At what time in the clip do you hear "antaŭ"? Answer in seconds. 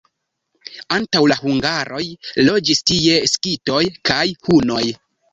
0.95-1.19